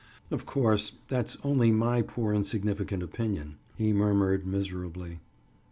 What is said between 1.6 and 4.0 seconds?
my poor insignificant opinion," he